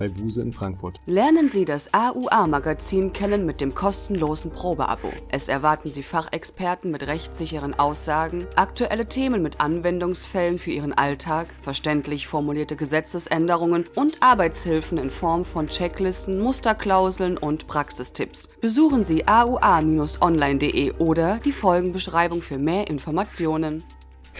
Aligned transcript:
bei 0.00 0.08
Buse 0.08 0.40
in 0.40 0.52
Frankfurt. 0.52 0.98
Lernen 1.04 1.50
Sie 1.50 1.66
das 1.66 1.92
AUA-Magazin 1.92 3.12
kennen 3.12 3.44
mit 3.44 3.60
dem 3.60 3.74
kostenlosen 3.74 4.50
Probeabo. 4.50 5.12
Es 5.28 5.48
erwarten 5.48 5.90
Sie 5.90 6.02
Fachexperten 6.02 6.90
mit 6.90 7.06
rechtssicheren 7.06 7.78
Aussagen, 7.78 8.46
aktuelle 8.56 9.06
Themen 9.06 9.42
mit 9.42 9.60
Anwendungsfällen 9.60 10.58
für 10.58 10.70
Ihren 10.70 10.94
Alltag, 10.94 11.48
verständlich 11.60 12.26
formulierte 12.26 12.76
Gesetzesänderungen 12.76 13.84
und 13.94 14.22
Arbeitshilfen 14.22 14.96
in 14.96 15.10
Form 15.10 15.44
von 15.44 15.68
Checklisten, 15.68 16.40
Musterklauseln 16.40 17.36
und 17.36 17.66
Praxistipps. 17.66 18.48
Besuchen 18.60 19.04
Sie 19.04 19.28
aua-online.de 19.28 20.92
oder 20.92 21.40
die 21.40 21.52
Folgenbeschreibung 21.52 22.40
für 22.40 22.58
mehr 22.58 22.88
Informationen. 22.88 23.84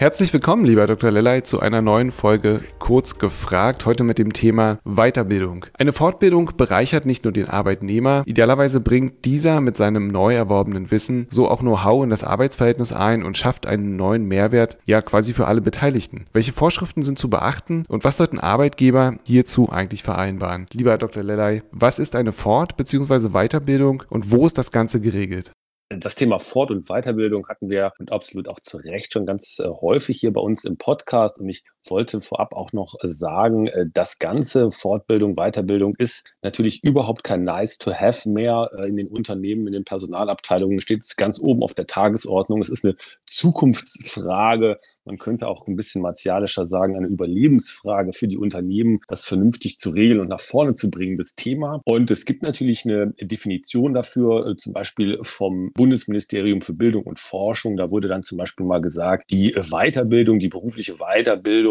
Herzlich 0.01 0.33
willkommen, 0.33 0.65
lieber 0.65 0.87
Dr. 0.87 1.11
Lellay, 1.11 1.43
zu 1.43 1.59
einer 1.59 1.83
neuen 1.83 2.09
Folge 2.09 2.61
Kurz 2.79 3.19
gefragt, 3.19 3.85
heute 3.85 4.03
mit 4.03 4.17
dem 4.17 4.33
Thema 4.33 4.79
Weiterbildung. 4.83 5.67
Eine 5.77 5.93
Fortbildung 5.93 6.53
bereichert 6.57 7.05
nicht 7.05 7.23
nur 7.23 7.31
den 7.31 7.47
Arbeitnehmer, 7.47 8.23
idealerweise 8.25 8.79
bringt 8.79 9.25
dieser 9.25 9.61
mit 9.61 9.77
seinem 9.77 10.07
neu 10.07 10.33
erworbenen 10.33 10.89
Wissen 10.89 11.27
so 11.29 11.47
auch 11.47 11.59
Know-how 11.59 12.03
in 12.03 12.09
das 12.09 12.23
Arbeitsverhältnis 12.23 12.91
ein 12.91 13.21
und 13.21 13.37
schafft 13.37 13.67
einen 13.67 13.95
neuen 13.95 14.25
Mehrwert, 14.25 14.79
ja 14.85 15.03
quasi 15.03 15.33
für 15.33 15.45
alle 15.45 15.61
Beteiligten. 15.61 16.25
Welche 16.33 16.51
Vorschriften 16.51 17.03
sind 17.03 17.19
zu 17.19 17.29
beachten 17.29 17.83
und 17.87 18.03
was 18.03 18.17
sollten 18.17 18.39
Arbeitgeber 18.39 19.17
hierzu 19.23 19.69
eigentlich 19.69 20.01
vereinbaren? 20.01 20.65
Lieber 20.73 20.97
Dr. 20.97 21.21
Lellay, 21.21 21.61
was 21.71 21.99
ist 21.99 22.15
eine 22.15 22.31
Fort- 22.31 22.75
bzw. 22.75 23.29
Weiterbildung 23.33 24.01
und 24.09 24.31
wo 24.31 24.47
ist 24.47 24.57
das 24.57 24.71
Ganze 24.71 24.99
geregelt? 24.99 25.51
Das 25.97 26.15
Thema 26.15 26.39
Fort- 26.39 26.71
und 26.71 26.87
Weiterbildung 26.87 27.47
hatten 27.49 27.69
wir 27.69 27.91
und 27.99 28.11
absolut 28.11 28.47
auch 28.47 28.59
zu 28.59 28.77
Recht 28.77 29.11
schon 29.11 29.25
ganz 29.25 29.59
äh, 29.59 29.67
häufig 29.67 30.19
hier 30.19 30.31
bei 30.31 30.41
uns 30.41 30.63
im 30.63 30.77
Podcast. 30.77 31.39
Und 31.39 31.49
ich 31.49 31.63
wollte 31.85 32.21
vorab 32.21 32.53
auch 32.53 32.73
noch 32.73 32.95
sagen, 33.03 33.67
äh, 33.67 33.85
das 33.93 34.19
ganze 34.19 34.71
Fortbildung, 34.71 35.35
Weiterbildung 35.35 35.95
ist 35.97 36.25
natürlich 36.41 36.83
überhaupt 36.83 37.23
kein 37.23 37.43
Nice 37.43 37.77
to 37.77 37.93
have 37.93 38.29
mehr 38.29 38.69
äh, 38.77 38.87
in 38.87 38.97
den 38.97 39.07
Unternehmen, 39.07 39.67
in 39.67 39.73
den 39.73 39.83
Personalabteilungen, 39.83 40.79
steht 40.79 41.03
es 41.03 41.15
ganz 41.15 41.39
oben 41.39 41.63
auf 41.63 41.73
der 41.73 41.87
Tagesordnung. 41.87 42.61
Es 42.61 42.69
ist 42.69 42.85
eine 42.85 42.95
Zukunftsfrage. 43.25 44.77
Man 45.05 45.17
könnte 45.17 45.47
auch 45.47 45.67
ein 45.67 45.75
bisschen 45.75 46.01
martialischer 46.01 46.65
sagen, 46.65 46.95
eine 46.95 47.07
Überlebensfrage 47.07 48.13
für 48.13 48.27
die 48.27 48.37
Unternehmen, 48.37 48.99
das 49.07 49.25
vernünftig 49.25 49.79
zu 49.79 49.89
regeln 49.89 50.19
und 50.19 50.27
nach 50.27 50.39
vorne 50.39 50.73
zu 50.73 50.91
bringen, 50.91 51.17
das 51.17 51.35
Thema. 51.35 51.81
Und 51.85 52.11
es 52.11 52.25
gibt 52.25 52.43
natürlich 52.43 52.85
eine 52.85 53.13
Definition 53.19 53.93
dafür, 53.93 54.55
zum 54.57 54.73
Beispiel 54.73 55.17
vom 55.23 55.71
Bundesministerium 55.73 56.61
für 56.61 56.73
Bildung 56.73 57.03
und 57.03 57.19
Forschung. 57.19 57.77
Da 57.77 57.89
wurde 57.89 58.07
dann 58.07 58.23
zum 58.23 58.37
Beispiel 58.37 58.65
mal 58.65 58.81
gesagt, 58.81 59.31
die 59.31 59.51
Weiterbildung, 59.71 60.39
die 60.39 60.49
berufliche 60.49 60.95
Weiterbildung 60.95 61.70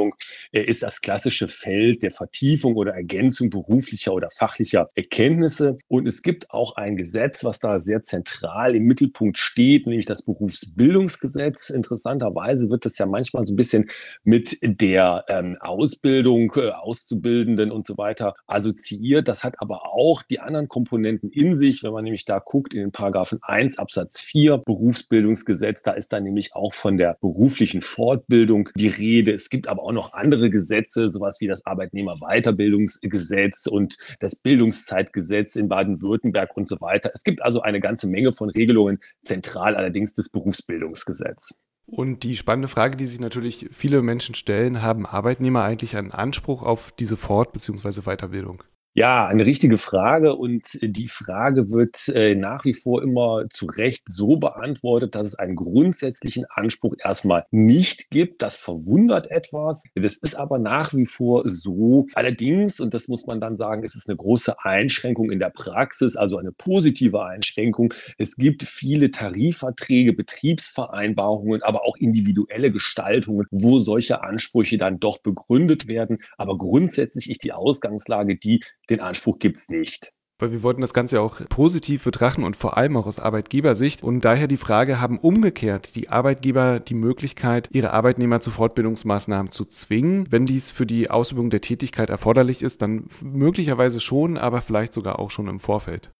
äh, 0.53 0.63
ist 0.63 0.83
das 0.83 1.01
klassische 1.01 1.49
Feld 1.49 2.03
der 2.03 2.11
Vertiefung 2.11 2.77
oder 2.77 2.93
Ergänzung 2.93 3.51
beruflicher 3.51 4.15
oder 4.15 4.29
fachlicher 4.31 4.87
Erkenntnisse. 4.95 5.77
Und 5.89 6.09
es 6.09 6.23
gibt 6.23 6.51
auch 6.51 6.77
ein 6.77 6.97
Gesetz, 6.97 7.45
was 7.45 7.61
da 7.61 7.81
sehr 7.81 8.03
zentral 8.03 8.75
im 8.75 8.85
Mittelpunkt 8.85 9.39
steht, 9.39 9.87
nämlich 9.87 10.07
das 10.07 10.23
Berufsbildungsgesetz. 10.23 11.71
Interessanterweise 11.71 12.71
wird 12.71 12.85
das 12.87 12.99
ja 12.99 13.07
manchmal 13.07 13.47
so 13.47 13.53
ein 13.53 13.57
bisschen 13.57 13.91
mit 14.25 14.59
der 14.63 15.25
ähm, 15.29 15.57
Ausbildung, 15.61 16.53
äh, 16.57 16.71
Auszubildenden 16.71 17.71
und 17.71 17.87
so 17.87 17.97
weiter 17.99 18.35
assoziiert. 18.47 19.29
Das 19.29 19.45
hat 19.45 19.61
aber 19.61 19.93
auch 19.93 20.23
die 20.23 20.41
anderen 20.41 20.69
Komponenten 20.69 21.31
in 21.31 21.55
sich, 21.55 21.83
wenn 21.83 21.93
man 21.93 22.05
nämlich 22.05 22.25
da 22.25 22.39
guckt 22.39 22.75
in 22.75 22.81
den 22.81 22.93
Paragraphen 22.93 23.39
1 23.43 23.79
Absatz 23.79 23.91
Absatz 24.01 24.21
4 24.21 24.59
Berufsbildungsgesetz. 24.59 25.83
Da 25.83 25.93
ist 25.93 26.13
dann 26.13 26.23
nämlich 26.23 26.55
auch 26.55 26.73
von 26.73 26.97
der 26.97 27.19
beruflichen 27.21 27.81
Fortbildung 27.81 28.71
die 28.77 28.89
Rede. 28.89 29.33
Es 29.33 29.51
gibt 29.51 29.69
aber 29.69 29.83
auch 29.83 29.90
noch 29.93 30.15
andere 30.15 30.51
Gesetze, 30.51 31.09
sowas 31.09 31.41
wie 31.41 31.47
das 31.47 31.65
Arbeitnehmerweiterbildungsgesetz 31.67 33.67
und 33.67 33.97
das 34.19 34.37
Bildungszeitgesetz 34.37 35.57
in 35.57 35.69
Baden-Württemberg 35.69 36.57
und 36.57 36.69
so 36.69 36.81
weiter. 36.81 37.11
Es 37.15 37.25
gibt 37.25 37.43
also 37.43 37.63
eine 37.63 37.81
ganze 37.81 38.07
Menge 38.07 38.33
von 38.33 38.51
Regelungen, 38.51 38.99
zentral 39.23 39.77
allerdings 39.77 40.15
das 40.15 40.29
Berufsbildungsgesetz. 40.29 41.55
Und 41.87 42.23
die 42.23 42.37
spannende 42.37 42.69
Frage, 42.69 42.97
die 42.97 43.07
sich 43.07 43.19
natürlich 43.19 43.69
viele 43.73 44.01
Menschen 44.01 44.37
stellen, 44.37 44.81
haben 44.81 45.07
Arbeitnehmer 45.07 45.65
eigentlich 45.65 45.97
einen 45.97 46.13
Anspruch 46.13 46.63
auf 46.63 46.93
diese 46.93 47.17
Fort- 47.17 47.53
bzw. 47.53 48.03
Weiterbildung? 48.03 48.63
Ja, 48.93 49.29
eine 49.29 49.47
richtige 49.47 49.79
Frage 49.79 50.35
und 50.35 50.65
die 50.83 51.07
Frage 51.07 51.71
wird 51.71 52.09
äh, 52.09 52.35
nach 52.35 52.65
wie 52.65 52.75
vor 52.75 53.05
immer 53.05 53.45
zu 53.49 53.67
Recht 53.67 54.03
so 54.07 54.37
beantwortet, 54.37 55.15
dass 55.15 55.29
es 55.29 55.35
einen 55.37 55.55
grundsätzlichen 55.55 56.45
Anspruch 56.53 56.95
erstmal 56.99 57.45
nicht 57.53 58.11
gibt. 58.11 58.43
Das 58.43 58.57
verwundert 58.57 59.31
etwas. 59.31 59.85
Das 59.95 60.17
ist 60.17 60.35
aber 60.35 60.59
nach 60.59 60.93
wie 60.93 61.07
vor 61.07 61.49
so. 61.49 62.07
Allerdings, 62.15 62.81
und 62.81 62.93
das 62.93 63.07
muss 63.07 63.29
man 63.29 63.41
dann 63.41 63.55
sagen, 63.55 63.85
ist 63.85 63.95
es 63.95 64.09
eine 64.09 64.17
große 64.17 64.57
Einschränkung 64.65 65.31
in 65.31 65.39
der 65.39 65.51
Praxis, 65.51 66.17
also 66.17 66.39
eine 66.39 66.51
positive 66.51 67.25
Einschränkung. 67.25 67.95
Es 68.19 68.35
gibt 68.35 68.65
viele 68.65 69.13
Tarifverträge, 69.13 70.15
Betriebsvereinbarungen, 70.15 71.63
aber 71.63 71.85
auch 71.87 71.97
individuelle 71.97 72.73
Gestaltungen, 72.73 73.47
wo 73.53 73.79
solche 73.79 74.25
Ansprüche 74.25 74.79
dann 74.79 74.99
doch 74.99 75.19
begründet 75.19 75.87
werden. 75.87 76.19
Aber 76.37 76.59
grundsätzlich 76.59 77.31
ist 77.31 77.45
die 77.45 77.53
Ausgangslage 77.53 78.37
die, 78.37 78.65
den 78.91 79.01
Anspruch 79.01 79.39
gibt 79.39 79.57
es 79.57 79.69
nicht. 79.69 80.13
Weil 80.41 80.53
wir 80.53 80.63
wollten 80.63 80.81
das 80.81 80.95
Ganze 80.95 81.21
auch 81.21 81.41
positiv 81.51 82.05
betrachten 82.05 82.45
und 82.45 82.57
vor 82.57 82.79
allem 82.79 82.97
auch 82.97 83.07
aus 83.07 83.19
Arbeitgebersicht. 83.19 84.03
Und 84.03 84.25
daher 84.25 84.47
die 84.47 84.57
Frage, 84.57 84.99
haben 84.99 85.19
umgekehrt 85.19 85.97
die 85.97 86.09
Arbeitgeber 86.09 86.81
die 86.81 86.95
Möglichkeit, 86.95 87.69
ihre 87.73 87.93
Arbeitnehmer 87.93 88.41
zu 88.41 88.51
Fortbildungsmaßnahmen 88.51 89.53
zu 89.53 89.67
zwingen? 89.67 90.27
Wenn 90.31 90.47
dies 90.47 90.71
für 90.71 90.87
die 90.87 91.11
Ausübung 91.11 91.51
der 91.51 91.61
Tätigkeit 91.61 92.09
erforderlich 92.09 92.63
ist, 92.63 92.81
dann 92.81 93.09
möglicherweise 93.21 94.01
schon, 94.01 94.39
aber 94.39 94.63
vielleicht 94.63 94.95
sogar 94.95 95.19
auch 95.19 95.31
schon 95.31 95.47
im 95.47 95.61
Vorfeld. 95.61 96.11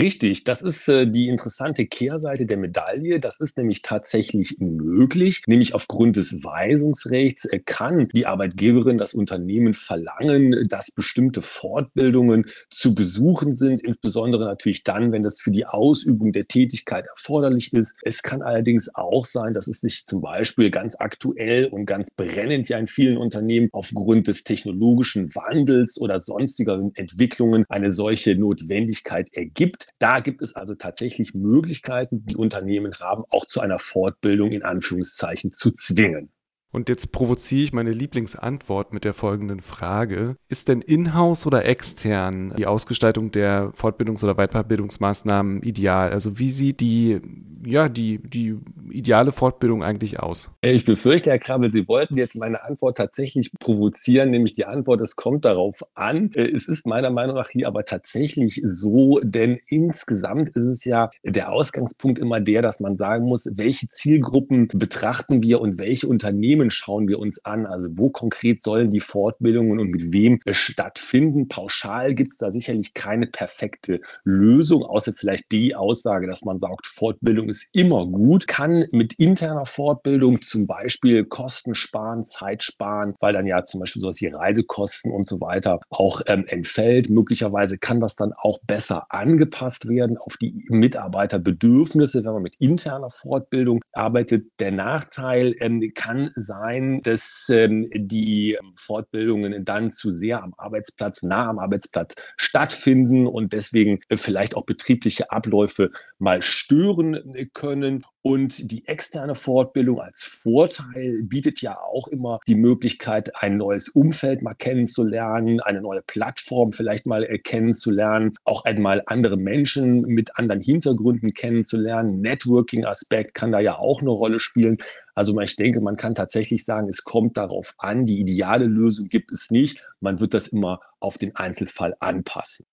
Richtig, 0.00 0.44
das 0.44 0.62
ist 0.62 0.88
äh, 0.88 1.06
die 1.06 1.28
interessante 1.28 1.84
Kehrseite 1.84 2.46
der 2.46 2.56
Medaille. 2.56 3.18
Das 3.18 3.40
ist 3.40 3.58
nämlich 3.58 3.82
tatsächlich 3.82 4.56
möglich. 4.60 5.42
Nämlich 5.46 5.74
aufgrund 5.74 6.16
des 6.16 6.44
Weisungsrechts 6.44 7.44
äh, 7.46 7.58
kann 7.58 8.08
die 8.14 8.24
Arbeitgeberin 8.24 8.98
das 8.98 9.14
Unternehmen 9.14 9.74
verlangen, 9.74 10.66
dass 10.68 10.92
bestimmte 10.92 11.42
Fortbildungen 11.42 12.46
zu 12.70 12.94
besuchen 12.94 13.52
sind, 13.52 13.80
insbesondere 13.80 14.44
natürlich 14.44 14.84
dann, 14.84 15.10
wenn 15.12 15.24
das 15.24 15.40
für 15.40 15.50
die 15.50 15.66
Ausübung 15.66 16.32
der 16.32 16.46
Tätigkeit 16.46 17.06
erforderlich 17.06 17.72
ist. 17.72 17.96
Es 18.02 18.22
kann 18.22 18.42
allerdings 18.42 18.94
auch 18.94 19.26
sein, 19.26 19.52
dass 19.52 19.66
es 19.66 19.80
sich 19.80 20.06
zum 20.06 20.20
Beispiel 20.20 20.70
ganz 20.70 20.94
aktuell 20.98 21.66
und 21.66 21.84
ganz 21.84 22.10
brennend 22.12 22.68
ja 22.68 22.78
in 22.78 22.86
vielen 22.86 23.16
Unternehmen 23.16 23.68
aufgrund 23.72 24.28
des 24.28 24.44
technologischen 24.44 25.34
Wandels 25.34 26.00
oder 26.00 26.20
sonstiger 26.20 26.78
Entwicklungen 26.94 27.64
eine 27.68 27.90
solche 27.90 28.36
Notwendigkeit 28.36 29.28
ergibt 29.34 29.80
gibt. 29.80 29.89
Da 29.98 30.20
gibt 30.20 30.42
es 30.42 30.56
also 30.56 30.74
tatsächlich 30.74 31.34
Möglichkeiten, 31.34 32.24
die 32.24 32.36
Unternehmen 32.36 32.94
haben, 33.00 33.24
auch 33.30 33.46
zu 33.46 33.60
einer 33.60 33.78
Fortbildung 33.78 34.52
in 34.52 34.62
Anführungszeichen 34.62 35.52
zu 35.52 35.72
zwingen. 35.72 36.30
Und 36.72 36.88
jetzt 36.88 37.10
provoziere 37.10 37.62
ich 37.64 37.72
meine 37.72 37.90
Lieblingsantwort 37.90 38.92
mit 38.92 39.04
der 39.04 39.12
folgenden 39.12 39.60
Frage. 39.60 40.36
Ist 40.48 40.68
denn 40.68 40.80
in-house 40.82 41.44
oder 41.46 41.64
extern 41.64 42.54
die 42.56 42.66
Ausgestaltung 42.66 43.32
der 43.32 43.72
Fortbildungs- 43.72 44.22
oder 44.22 44.36
Weiterbildungsmaßnahmen 44.36 45.62
ideal? 45.62 46.10
Also 46.10 46.38
wie 46.38 46.50
sieht 46.50 46.80
die, 46.80 47.20
ja, 47.66 47.88
die, 47.88 48.18
die 48.22 48.56
ideale 48.90 49.32
Fortbildung 49.32 49.82
eigentlich 49.82 50.20
aus? 50.20 50.50
Ich 50.62 50.84
befürchte, 50.84 51.30
Herr 51.30 51.38
Krabbel, 51.38 51.70
Sie 51.70 51.88
wollten 51.88 52.16
jetzt 52.16 52.36
meine 52.36 52.62
Antwort 52.64 52.96
tatsächlich 52.96 53.52
provozieren, 53.58 54.30
nämlich 54.30 54.54
die 54.54 54.64
Antwort, 54.64 55.00
es 55.00 55.16
kommt 55.16 55.44
darauf 55.44 55.82
an. 55.94 56.30
Es 56.34 56.68
ist 56.68 56.86
meiner 56.86 57.10
Meinung 57.10 57.36
nach 57.36 57.48
hier 57.48 57.66
aber 57.66 57.84
tatsächlich 57.84 58.60
so, 58.64 59.18
denn 59.22 59.58
insgesamt 59.68 60.50
ist 60.50 60.66
es 60.66 60.84
ja 60.84 61.08
der 61.24 61.52
Ausgangspunkt 61.52 62.18
immer 62.18 62.40
der, 62.40 62.62
dass 62.62 62.80
man 62.80 62.96
sagen 62.96 63.26
muss, 63.26 63.52
welche 63.56 63.88
Zielgruppen 63.88 64.68
betrachten 64.68 65.42
wir 65.42 65.60
und 65.60 65.78
welche 65.78 66.08
Unternehmen 66.08 66.70
schauen 66.70 67.08
wir 67.08 67.18
uns 67.18 67.44
an? 67.44 67.66
Also 67.66 67.88
wo 67.92 68.10
konkret 68.10 68.62
sollen 68.62 68.90
die 68.90 69.00
Fortbildungen 69.00 69.78
und 69.78 69.90
mit 69.90 70.12
wem 70.12 70.40
stattfinden? 70.50 71.48
Pauschal 71.48 72.14
gibt 72.14 72.32
es 72.32 72.38
da 72.38 72.50
sicherlich 72.50 72.94
keine 72.94 73.26
perfekte 73.26 74.00
Lösung, 74.24 74.82
außer 74.82 75.12
vielleicht 75.12 75.50
die 75.52 75.74
Aussage, 75.74 76.26
dass 76.26 76.44
man 76.44 76.56
sagt, 76.56 76.86
Fortbildung 76.86 77.48
ist 77.48 77.68
immer 77.72 78.06
gut, 78.06 78.46
kann 78.46 78.79
mit 78.92 79.14
interner 79.18 79.66
Fortbildung 79.66 80.42
zum 80.42 80.66
Beispiel 80.66 81.24
Kosten 81.24 81.74
sparen, 81.74 82.24
Zeit 82.24 82.62
sparen, 82.62 83.14
weil 83.20 83.32
dann 83.32 83.46
ja 83.46 83.64
zum 83.64 83.80
Beispiel 83.80 84.02
sowas 84.02 84.20
wie 84.20 84.26
Reisekosten 84.26 85.12
und 85.12 85.26
so 85.26 85.40
weiter 85.40 85.80
auch 85.90 86.20
ähm, 86.26 86.44
entfällt. 86.46 87.10
Möglicherweise 87.10 87.78
kann 87.78 88.00
das 88.00 88.16
dann 88.16 88.32
auch 88.36 88.58
besser 88.66 89.06
angepasst 89.10 89.88
werden 89.88 90.16
auf 90.18 90.36
die 90.36 90.64
Mitarbeiterbedürfnisse, 90.68 92.24
wenn 92.24 92.32
man 92.32 92.42
mit 92.42 92.56
interner 92.56 93.10
Fortbildung 93.10 93.82
arbeitet. 93.92 94.46
Der 94.58 94.72
Nachteil 94.72 95.54
ähm, 95.60 95.82
kann 95.94 96.30
sein, 96.34 97.00
dass 97.02 97.48
ähm, 97.50 97.88
die 97.94 98.58
Fortbildungen 98.74 99.64
dann 99.64 99.92
zu 99.92 100.10
sehr 100.10 100.42
am 100.42 100.54
Arbeitsplatz, 100.56 101.22
nah 101.22 101.48
am 101.48 101.58
Arbeitsplatz 101.58 102.14
stattfinden 102.36 103.26
und 103.26 103.52
deswegen 103.52 104.00
vielleicht 104.14 104.56
auch 104.56 104.64
betriebliche 104.64 105.30
Abläufe 105.30 105.88
mal 106.18 106.42
stören 106.42 107.20
können. 107.54 108.02
Und 108.22 108.69
die 108.70 108.86
externe 108.86 109.34
Fortbildung 109.34 110.00
als 110.00 110.22
Vorteil 110.24 111.22
bietet 111.22 111.60
ja 111.60 111.78
auch 111.78 112.08
immer 112.08 112.38
die 112.46 112.54
Möglichkeit, 112.54 113.34
ein 113.36 113.56
neues 113.56 113.88
Umfeld 113.88 114.42
mal 114.42 114.54
kennenzulernen, 114.54 115.60
eine 115.60 115.80
neue 115.80 116.02
Plattform 116.02 116.72
vielleicht 116.72 117.06
mal 117.06 117.26
kennenzulernen, 117.42 118.32
auch 118.44 118.64
einmal 118.64 119.02
andere 119.06 119.36
Menschen 119.36 120.02
mit 120.02 120.38
anderen 120.38 120.62
Hintergründen 120.62 121.34
kennenzulernen. 121.34 122.12
Networking-Aspekt 122.12 123.34
kann 123.34 123.52
da 123.52 123.60
ja 123.60 123.78
auch 123.78 124.00
eine 124.00 124.10
Rolle 124.10 124.38
spielen. 124.38 124.78
Also 125.14 125.38
ich 125.40 125.56
denke, 125.56 125.80
man 125.80 125.96
kann 125.96 126.14
tatsächlich 126.14 126.64
sagen, 126.64 126.88
es 126.88 127.04
kommt 127.04 127.36
darauf 127.36 127.74
an, 127.78 128.06
die 128.06 128.20
ideale 128.20 128.66
Lösung 128.66 129.06
gibt 129.06 129.32
es 129.32 129.50
nicht. 129.50 129.82
Man 130.00 130.20
wird 130.20 130.34
das 130.34 130.46
immer 130.48 130.80
auf 131.00 131.18
den 131.18 131.34
Einzelfall 131.36 131.94
anpassen. 132.00 132.66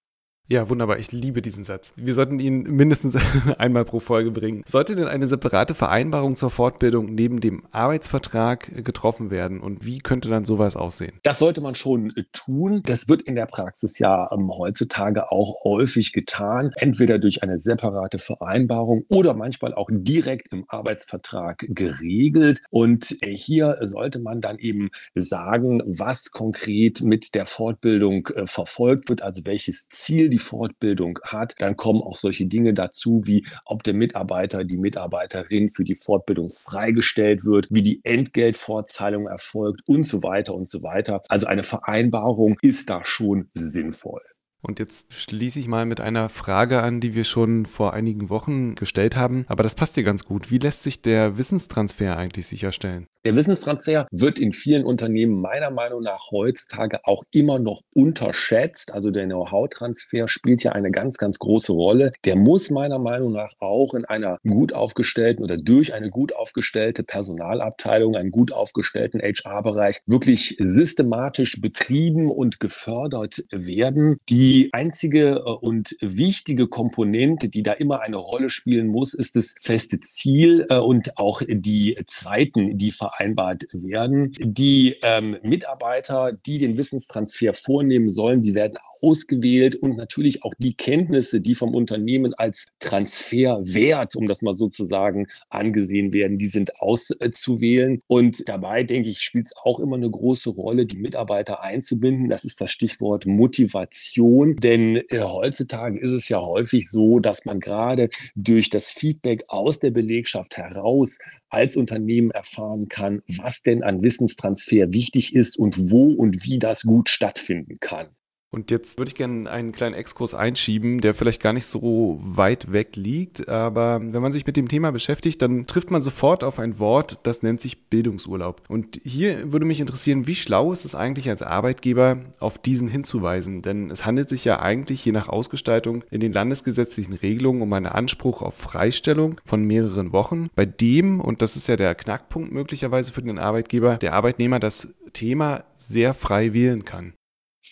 Ja, 0.49 0.69
wunderbar. 0.69 0.97
Ich 0.97 1.11
liebe 1.11 1.41
diesen 1.41 1.65
Satz. 1.65 1.91
Wir 1.97 2.13
sollten 2.13 2.39
ihn 2.39 2.63
mindestens 2.63 3.17
einmal 3.57 3.83
pro 3.83 3.99
Folge 3.99 4.31
bringen. 4.31 4.63
Sollte 4.65 4.95
denn 4.95 5.07
eine 5.07 5.27
separate 5.27 5.73
Vereinbarung 5.73 6.35
zur 6.35 6.49
Fortbildung 6.49 7.13
neben 7.13 7.41
dem 7.41 7.65
Arbeitsvertrag 7.71 8.85
getroffen 8.85 9.29
werden? 9.29 9.59
Und 9.59 9.85
wie 9.85 9.99
könnte 9.99 10.29
dann 10.29 10.45
sowas 10.45 10.77
aussehen? 10.77 11.19
Das 11.23 11.39
sollte 11.39 11.59
man 11.59 11.75
schon 11.75 12.11
äh, 12.15 12.23
tun. 12.31 12.81
Das 12.85 13.09
wird 13.09 13.23
in 13.23 13.35
der 13.35 13.45
Praxis 13.45 13.99
ja 13.99 14.31
ähm, 14.31 14.49
heutzutage 14.49 15.33
auch 15.33 15.65
häufig 15.65 16.13
getan. 16.13 16.71
Entweder 16.77 17.19
durch 17.19 17.43
eine 17.43 17.57
separate 17.57 18.17
Vereinbarung 18.17 19.03
oder 19.09 19.35
manchmal 19.35 19.73
auch 19.73 19.89
direkt 19.91 20.53
im 20.53 20.63
Arbeitsvertrag 20.69 21.65
geregelt. 21.67 22.63
Und 22.69 23.17
äh, 23.21 23.35
hier 23.35 23.79
sollte 23.81 24.19
man 24.19 24.39
dann 24.39 24.59
eben 24.59 24.91
sagen, 25.13 25.83
was 25.85 26.31
konkret 26.31 27.01
mit 27.01 27.35
der 27.35 27.45
Fortbildung 27.45 28.25
äh, 28.27 28.47
verfolgt 28.47 29.09
wird, 29.09 29.21
also 29.21 29.41
welches 29.43 29.89
Ziel 29.89 30.29
die 30.29 30.36
die 30.37 30.43
Fortbildung 30.43 31.19
hat, 31.23 31.55
dann 31.59 31.75
kommen 31.75 32.01
auch 32.01 32.15
solche 32.15 32.45
Dinge 32.45 32.73
dazu, 32.73 33.21
wie 33.25 33.45
ob 33.65 33.83
der 33.83 33.95
Mitarbeiter, 33.95 34.63
die 34.63 34.77
Mitarbeiterin 34.77 35.69
für 35.69 35.83
die 35.83 35.95
Fortbildung 35.95 36.49
freigestellt 36.49 37.43
wird, 37.43 37.67
wie 37.71 37.81
die 37.81 38.01
Entgeltfortzahlung 38.03 39.27
erfolgt 39.27 39.81
und 39.87 40.07
so 40.07 40.21
weiter 40.21 40.53
und 40.53 40.69
so 40.69 40.83
weiter. 40.83 41.23
Also 41.27 41.47
eine 41.47 41.63
Vereinbarung 41.63 42.57
ist 42.61 42.89
da 42.89 43.03
schon 43.03 43.47
sinnvoll. 43.53 44.21
Und 44.61 44.79
jetzt 44.79 45.13
schließe 45.13 45.59
ich 45.59 45.67
mal 45.67 45.85
mit 45.85 46.01
einer 46.01 46.29
Frage 46.29 46.81
an, 46.81 46.99
die 46.99 47.13
wir 47.13 47.23
schon 47.23 47.65
vor 47.65 47.93
einigen 47.93 48.29
Wochen 48.29 48.75
gestellt 48.75 49.15
haben. 49.15 49.45
Aber 49.47 49.63
das 49.63 49.75
passt 49.75 49.97
dir 49.97 50.03
ganz 50.03 50.25
gut. 50.25 50.49
Wie 50.49 50.57
lässt 50.57 50.83
sich 50.83 51.01
der 51.01 51.37
Wissenstransfer 51.37 52.17
eigentlich 52.17 52.47
sicherstellen? 52.47 53.07
Der 53.23 53.35
Wissenstransfer 53.35 54.07
wird 54.11 54.39
in 54.39 54.53
vielen 54.53 54.85
Unternehmen 54.85 55.41
meiner 55.41 55.69
Meinung 55.69 56.01
nach 56.01 56.31
heutzutage 56.31 56.99
auch 57.03 57.23
immer 57.31 57.59
noch 57.59 57.81
unterschätzt. 57.93 58.93
Also 58.93 59.11
der 59.11 59.25
Know-how-Transfer 59.25 60.27
spielt 60.27 60.63
ja 60.63 60.71
eine 60.71 60.91
ganz, 60.91 61.17
ganz 61.17 61.37
große 61.37 61.73
Rolle. 61.73 62.11
Der 62.23 62.37
muss 62.37 62.69
meiner 62.69 62.99
Meinung 62.99 63.33
nach 63.33 63.53
auch 63.59 63.93
in 63.93 64.05
einer 64.05 64.37
gut 64.47 64.73
aufgestellten 64.73 65.43
oder 65.43 65.57
durch 65.57 65.93
eine 65.93 66.09
gut 66.09 66.33
aufgestellte 66.33 67.03
Personalabteilung, 67.03 68.15
einen 68.15 68.31
gut 68.31 68.53
aufgestellten 68.53 69.19
HR-Bereich 69.19 69.99
wirklich 70.05 70.55
systematisch 70.59 71.59
betrieben 71.59 72.31
und 72.31 72.61
gefördert 72.61 73.43
werden. 73.51 74.17
Die 74.29 74.46
die 74.47 74.69
einzige 74.71 75.43
äh, 75.45 75.49
und 75.49 75.97
wichtige 75.99 76.67
Komponente, 76.67 77.49
die 77.49 77.63
da 77.63 77.73
immer 77.73 77.99
eine 77.99 78.15
Rolle 78.15 78.49
spielen 78.49 78.87
muss, 78.87 79.13
ist 79.13 79.35
das 79.35 79.55
feste 79.59 79.99
Ziel 79.99 80.65
äh, 80.69 80.77
und 80.77 81.17
auch 81.17 81.41
die 81.45 81.97
zweiten, 82.07 82.77
die 82.77 82.91
vereinbart 82.91 83.65
werden. 83.73 84.31
Die 84.39 84.95
ähm, 85.01 85.35
Mitarbeiter, 85.43 86.31
die 86.45 86.59
den 86.59 86.77
Wissenstransfer 86.77 87.53
vornehmen 87.55 88.09
sollen, 88.09 88.41
die 88.41 88.53
werden 88.53 88.77
ausgewählt 89.01 89.75
und 89.75 89.97
natürlich 89.97 90.43
auch 90.43 90.53
die 90.57 90.73
Kenntnisse, 90.73 91.41
die 91.41 91.55
vom 91.55 91.75
Unternehmen 91.75 92.33
als 92.33 92.67
Transferwert, 92.79 94.15
um 94.15 94.27
das 94.27 94.41
mal 94.41 94.55
sozusagen 94.55 95.27
angesehen 95.49 96.13
werden, 96.13 96.37
die 96.37 96.47
sind 96.47 96.79
auszuwählen. 96.81 98.01
Und 98.07 98.47
dabei, 98.47 98.83
denke 98.83 99.09
ich, 99.09 99.19
spielt 99.19 99.47
es 99.47 99.53
auch 99.63 99.79
immer 99.79 99.95
eine 99.95 100.09
große 100.09 100.49
Rolle, 100.49 100.85
die 100.85 100.97
Mitarbeiter 100.97 101.61
einzubinden. 101.61 102.29
Das 102.29 102.45
ist 102.45 102.61
das 102.61 102.71
Stichwort 102.71 103.25
Motivation. 103.25 104.55
Denn 104.55 104.97
äh, 105.09 105.19
heutzutage 105.21 105.99
ist 105.99 106.11
es 106.11 106.29
ja 106.29 106.41
häufig 106.41 106.89
so, 106.89 107.19
dass 107.19 107.45
man 107.45 107.59
gerade 107.59 108.09
durch 108.35 108.69
das 108.69 108.91
Feedback 108.91 109.43
aus 109.47 109.79
der 109.79 109.91
Belegschaft 109.91 110.57
heraus 110.57 111.17
als 111.49 111.75
Unternehmen 111.75 112.31
erfahren 112.31 112.87
kann, 112.87 113.21
was 113.27 113.61
denn 113.61 113.83
an 113.83 114.03
Wissenstransfer 114.03 114.93
wichtig 114.93 115.33
ist 115.35 115.57
und 115.57 115.91
wo 115.91 116.11
und 116.13 116.43
wie 116.43 116.59
das 116.59 116.83
gut 116.83 117.09
stattfinden 117.09 117.77
kann. 117.79 118.07
Und 118.49 118.71
jetzt 118.71 118.97
würde 118.97 119.09
ich 119.09 119.15
gerne 119.15 119.49
einen 119.49 119.73
kleinen 119.73 119.93
Exkurs 119.93 120.33
einschieben, 120.33 121.01
der 121.01 121.13
vielleicht 121.13 121.41
gar 121.41 121.51
nicht 121.51 121.65
so 121.65 122.17
weit 122.19 122.71
weg 122.71 122.95
liegt, 122.95 123.49
aber 123.49 123.99
wenn 124.01 124.21
man 124.21 124.31
sich 124.31 124.45
mit 124.45 124.55
dem 124.55 124.69
Thema 124.69 124.91
beschäftigt, 124.91 125.41
dann 125.41 125.67
trifft 125.67 125.91
man 125.91 126.01
sofort 126.01 126.45
auf 126.45 126.57
ein 126.57 126.79
Wort, 126.79 127.19
das 127.23 127.43
nennt 127.43 127.59
sich 127.59 127.89
Bildungsurlaub. 127.89 128.61
Und 128.69 129.01
hier 129.03 129.51
würde 129.51 129.65
mich 129.65 129.81
interessieren, 129.81 130.27
wie 130.27 130.35
schlau 130.35 130.71
ist 130.71 130.85
es 130.85 130.95
eigentlich 130.95 131.29
als 131.29 131.41
Arbeitgeber, 131.41 132.19
auf 132.39 132.57
diesen 132.57 132.87
hinzuweisen? 132.87 133.61
Denn 133.61 133.91
es 133.91 134.05
handelt 134.05 134.29
sich 134.29 134.45
ja 134.45 134.59
eigentlich 134.61 135.03
je 135.03 135.11
nach 135.11 135.27
Ausgestaltung 135.27 136.05
in 136.09 136.21
den 136.21 136.31
landesgesetzlichen 136.31 137.13
Regelungen 137.13 137.61
um 137.61 137.73
einen 137.73 137.85
Anspruch 137.85 138.41
auf 138.41 138.55
Freistellung 138.55 139.41
von 139.43 139.63
mehreren 139.63 140.13
Wochen, 140.13 140.49
bei 140.55 140.65
dem, 140.65 141.19
und 141.19 141.41
das 141.41 141.57
ist 141.57 141.67
ja 141.67 141.75
der 141.75 141.95
Knackpunkt 141.95 142.53
möglicherweise 142.53 143.11
für 143.11 143.21
den 143.21 143.39
Arbeitgeber, 143.39 143.97
der 143.97 144.13
Arbeitnehmer 144.13 144.59
das 144.59 144.95
Thema 145.11 145.65
sehr 145.75 146.13
frei 146.13 146.53
wählen 146.53 146.85
kann. 146.85 147.13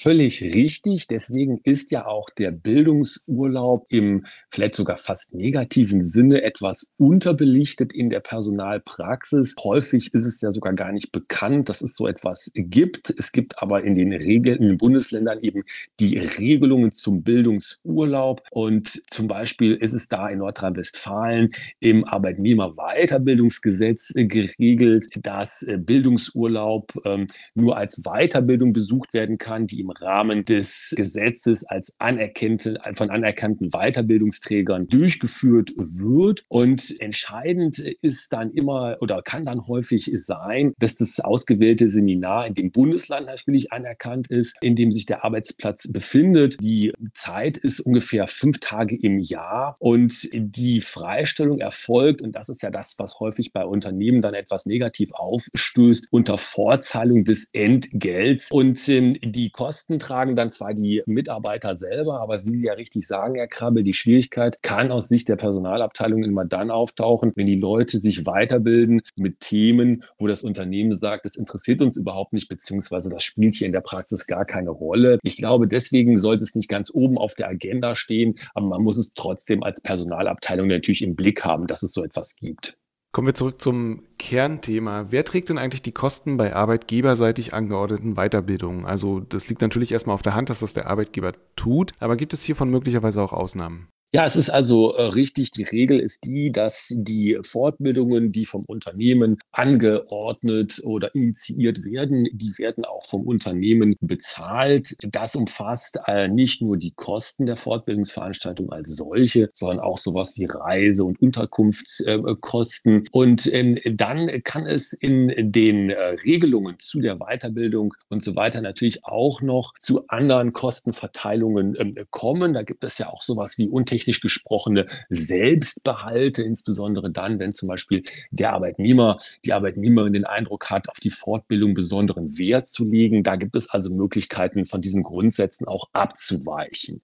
Völlig 0.01 0.42
richtig. 0.42 1.07
Deswegen 1.07 1.59
ist 1.63 1.92
ja 1.92 2.06
auch 2.06 2.30
der 2.30 2.51
Bildungsurlaub 2.51 3.86
im 3.89 4.25
vielleicht 4.50 4.75
sogar 4.75 4.97
fast 4.97 5.33
negativen 5.33 6.01
Sinne 6.01 6.42
etwas 6.44 6.92
unterbelichtet 6.97 7.94
in 7.94 8.09
der 8.09 8.19
Personalpraxis. 8.19 9.56
Häufig 9.63 10.13
ist 10.13 10.25
es 10.25 10.42
ja 10.42 10.51
sogar 10.51 10.74
gar 10.74 10.92
nicht 10.92 11.13
bekannt, 11.13 11.69
dass 11.69 11.81
es 11.81 11.95
so 11.95 12.07
etwas 12.07 12.51
gibt. 12.56 13.13
Es 13.18 13.31
gibt 13.31 13.62
aber 13.62 13.83
in 13.83 13.95
den 13.95 14.12
Regeln, 14.12 14.57
in 14.57 14.68
den 14.68 14.77
Bundesländern 14.77 15.39
eben 15.42 15.63
die 16.00 16.18
Regelungen 16.18 16.91
zum 16.91 17.24
Bildungsurlaub. 17.24 18.41
Und 18.51 19.01
zum 19.09 19.27
Beispiel 19.27 19.75
ist 19.75 19.94
es 19.94 20.09
da 20.09 20.27
in 20.27 20.39
Nordrhein-Westfalen 20.39 21.51
im 21.80 22.03
Arbeitnehmerweiterbildungsgesetz 22.03 24.12
geregelt, 24.15 25.06
dass 25.21 25.65
Bildungsurlaub 25.77 26.91
ähm, 27.06 27.27
nur 27.53 27.77
als 27.77 28.01
Weiterbildung 28.03 28.74
besucht 28.74 29.13
werden 29.13 29.38
kann, 29.38 29.68
die 29.68 29.84
im 29.85 29.91
Rahmen 29.91 30.45
des 30.45 30.93
Gesetzes 30.95 31.63
als 31.65 31.93
anerkannte, 31.99 32.79
von 32.93 33.10
anerkannten 33.10 33.69
Weiterbildungsträgern 33.69 34.88
durchgeführt 34.88 35.71
wird. 35.75 36.43
Und 36.48 37.00
entscheidend 37.00 37.79
ist 37.79 38.33
dann 38.33 38.51
immer 38.51 38.98
oder 39.01 39.21
kann 39.21 39.43
dann 39.43 39.67
häufig 39.67 40.10
sein, 40.13 40.74
dass 40.79 40.95
das 40.95 41.19
ausgewählte 41.19 41.88
Seminar 41.89 42.48
in 42.48 42.53
dem 42.55 42.71
Bundesland 42.71 43.27
natürlich 43.27 43.71
anerkannt 43.71 44.27
ist, 44.29 44.55
in 44.62 44.75
dem 44.75 44.91
sich 44.91 45.05
der 45.05 45.24
Arbeitsplatz 45.24 45.91
befindet. 45.91 46.57
Die 46.62 46.91
Zeit 47.13 47.57
ist 47.57 47.79
ungefähr 47.79 48.27
fünf 48.27 48.60
Tage 48.60 48.95
im 48.95 49.19
Jahr 49.19 49.75
und 49.79 50.27
die 50.33 50.81
Freistellung 50.81 51.60
erfolgt, 51.60 52.21
und 52.21 52.36
das 52.36 52.50
ist 52.50 52.63
ja 52.63 52.71
das, 52.71 52.95
was 52.98 53.19
häufig 53.19 53.53
bei 53.53 53.65
Unternehmen 53.65 54.21
dann 54.21 54.33
etwas 54.33 54.65
negativ 54.65 55.12
aufstößt, 55.13 56.07
unter 56.12 56.38
Vorzahlung 56.38 57.24
des 57.24 57.50
Entgelts. 57.53 58.51
Und 58.51 58.88
ähm, 58.89 59.17
die 59.21 59.50
Kosten 59.50 59.75
Kosten 59.75 60.00
tragen 60.00 60.36
dann 60.36 60.51
zwar 60.51 60.74
die 60.74 61.03
Mitarbeiter 61.05 61.75
selber, 61.75 62.22
aber 62.22 62.46
wie 62.46 62.53
Sie 62.53 62.67
ja 62.67 62.75
richtig 62.75 63.05
sagen, 63.05 63.36
Herr 63.36 63.50
Krabbel, 63.50 63.84
die 63.84 63.91
Schwierigkeit 63.91 64.63
kann 64.63 64.89
aus 64.89 65.10
Sicht 65.10 65.27
der 65.27 65.36
Personalabteilung 65.36 66.24
immer 66.24 66.46
dann 66.46 66.72
auftauchen, 66.72 67.34
wenn 67.36 67.46
die 67.46 67.60
Leute 67.60 68.00
sich 68.00 68.25
weiterbilden 68.25 69.01
mit 69.20 69.41
Themen, 69.41 70.05
wo 70.17 70.27
das 70.27 70.44
Unternehmen 70.44 70.94
sagt, 70.94 71.25
das 71.25 71.36
interessiert 71.36 71.82
uns 71.82 71.98
überhaupt 71.98 72.32
nicht, 72.32 72.48
beziehungsweise 72.48 73.10
das 73.10 73.24
spielt 73.24 73.55
hier 73.55 73.67
in 73.67 73.74
der 73.74 73.82
Praxis 73.82 74.27
gar 74.27 74.46
keine 74.46 74.70
Rolle. 74.70 75.20
Ich 75.24 75.36
glaube, 75.36 75.67
deswegen 75.67 76.15
sollte 76.15 76.44
es 76.44 76.55
nicht 76.55 76.70
ganz 76.70 76.89
oben 76.94 77.17
auf 77.17 77.34
der 77.34 77.50
Agenda 77.50 77.98
stehen, 77.98 78.36
aber 78.53 78.67
man 78.67 78.82
muss 78.82 78.98
es 78.98 79.13
trotzdem 79.13 79.62
als 79.62 79.82
Personalabteilung 79.82 80.67
natürlich 80.67 81.01
im 81.01 81.17
Blick 81.17 81.44
haben, 81.44 81.67
dass 81.67 81.84
es 81.84 81.91
so 81.91 82.01
etwas 82.01 82.38
gibt. 82.38 82.77
Kommen 83.15 83.27
wir 83.27 83.34
zurück 83.34 83.62
zum 83.62 84.01
Kernthema. 84.19 85.05
Wer 85.10 85.24
trägt 85.24 85.48
denn 85.48 85.57
eigentlich 85.57 85.81
die 85.81 85.93
Kosten 85.93 86.36
bei 86.36 86.53
arbeitgeberseitig 86.53 87.53
angeordneten 87.53 88.15
Weiterbildungen? 88.15 88.86
Also 88.86 89.22
das 89.22 89.48
liegt 89.48 89.62
natürlich 89.62 89.93
erstmal 89.93 90.15
auf 90.15 90.22
der 90.22 90.36
Hand, 90.36 90.50
dass 90.50 90.60
das 90.60 90.74
der 90.74 90.88
Arbeitgeber 90.88 91.31
tut, 91.55 91.93
aber 92.01 92.17
gibt 92.17 92.34
es 92.34 92.43
hiervon 92.43 92.69
möglicherweise 92.69 93.22
auch 93.22 93.31
Ausnahmen? 93.31 93.88
Ja, 94.15 94.24
es 94.24 94.38
ist 94.38 94.50
also 94.50 94.93
äh, 94.93 95.07
richtig. 95.07 95.51
Die 95.51 95.63
Regel 95.63 96.00
ist 96.00 96.24
die, 96.24 96.50
dass 96.50 96.95
die 96.95 97.38
Fortbildungen, 97.41 98.29
die 98.29 98.45
vom 98.45 98.63
Unternehmen 98.65 99.39
angeordnet 99.51 100.79
oder 100.86 101.13
initiiert 101.13 101.84
werden, 101.84 102.25
die 102.31 102.57
werden 102.57 102.86
auch 102.86 103.05
vom 103.07 103.24
Unternehmen 103.27 103.98
bezahlt. 104.00 104.95
Das 105.01 105.36
umfasst 105.36 106.00
äh, 106.07 106.29
nicht 106.29 106.62
nur 106.62 106.77
die 106.77 106.93
Kosten 106.95 107.45
der 107.45 107.57
Fortbildungsveranstaltung 107.57 108.72
als 108.72 108.95
solche, 108.95 109.50
sondern 109.51 109.81
auch 109.81 109.98
sowas 109.98 110.38
wie 110.38 110.45
Reise- 110.45 111.03
und 111.03 111.22
Unterkunftskosten. 111.22 113.10
und 113.12 113.53
ähm, 113.53 113.77
dann 113.84 114.31
kann 114.45 114.65
es 114.65 114.93
in 114.93 115.51
den 115.51 115.89
äh, 115.89 116.01
Regelungen 116.24 116.77
zu 116.79 117.01
der 117.01 117.17
Weiterbildung 117.17 117.93
und 118.07 118.24
so 118.24 118.38
weiter 118.38 118.62
natürlich 118.62 119.03
auch 119.03 119.41
noch 119.41 119.74
zu 119.77 120.07
anderen 120.07 120.53
Kostenverteilungen 120.53 121.75
ähm, 121.77 121.98
kommen. 122.12 122.53
Da 122.53 122.63
gibt 122.63 122.86
es 122.86 122.98
ja 122.98 123.10
auch 123.10 123.22
sowas 123.22 123.57
wie 123.57 123.67
untechnische 123.67 124.04
technisch 124.05 124.21
gesprochene 124.21 124.85
Selbstbehalte, 125.09 126.43
insbesondere 126.43 127.09
dann, 127.09 127.39
wenn 127.39 127.53
zum 127.53 127.67
Beispiel 127.67 128.03
der 128.31 128.53
Arbeitnehmer, 128.53 129.17
die 129.43 129.53
Arbeitnehmerin 129.53 130.13
den 130.13 130.25
Eindruck 130.25 130.69
hat, 130.69 130.89
auf 130.89 131.00
die 131.00 131.09
Fortbildung 131.09 131.74
besonderen 131.74 132.38
Wert 132.38 132.67
zu 132.67 132.85
legen. 132.85 133.24
Da 133.24 133.35
gibt 133.35 133.55
es 133.55 133.69
also 133.69 133.93
Möglichkeiten, 133.93 134.65
von 134.65 134.81
diesen 134.81 135.03
Grundsätzen 135.03 135.67
auch 135.67 135.89
abzuweichen. 135.93 137.01